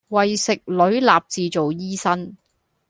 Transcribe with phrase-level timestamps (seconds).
[0.09, 2.35] 為食女立志做醫生